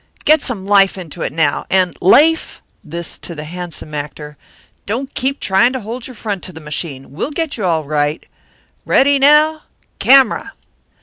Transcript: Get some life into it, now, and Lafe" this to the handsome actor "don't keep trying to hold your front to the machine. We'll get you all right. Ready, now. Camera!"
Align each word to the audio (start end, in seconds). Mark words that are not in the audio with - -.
Get 0.25 0.41
some 0.41 0.65
life 0.65 0.97
into 0.97 1.21
it, 1.21 1.31
now, 1.31 1.67
and 1.69 1.95
Lafe" 2.01 2.63
this 2.83 3.19
to 3.19 3.35
the 3.35 3.43
handsome 3.43 3.93
actor 3.93 4.35
"don't 4.87 5.13
keep 5.13 5.39
trying 5.39 5.73
to 5.73 5.79
hold 5.79 6.07
your 6.07 6.15
front 6.15 6.41
to 6.45 6.51
the 6.51 6.59
machine. 6.59 7.11
We'll 7.11 7.29
get 7.29 7.55
you 7.55 7.65
all 7.65 7.83
right. 7.83 8.25
Ready, 8.83 9.19
now. 9.19 9.61
Camera!" 9.99 10.53